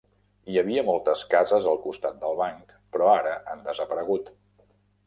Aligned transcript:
Hi 0.53 0.55
havia 0.61 0.83
moltes 0.87 1.21
cases 1.35 1.69
al 1.73 1.79
costat 1.85 2.19
del 2.25 2.35
banc, 2.43 2.75
però 2.97 3.13
ara 3.21 3.39
han 3.55 3.65
desaparegut. 3.71 4.39